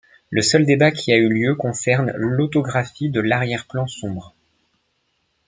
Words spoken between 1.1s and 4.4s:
a eu lieu concerne l'autographie de l'arrière-plan sombre.